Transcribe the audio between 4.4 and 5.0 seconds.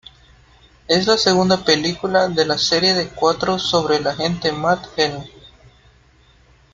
Matt